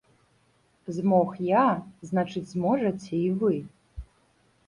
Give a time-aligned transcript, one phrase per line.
[0.95, 1.65] Змог я,
[2.09, 3.55] значыць, зможаце і вы.